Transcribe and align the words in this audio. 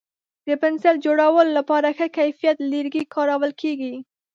د 0.47 0.49
پنسل 0.61 0.95
جوړولو 1.05 1.51
لپاره 1.57 1.87
ښه 1.97 2.07
کیفیت 2.17 2.57
لرګی 2.71 3.03
کارول 3.15 3.51
کېږي. 3.61 3.95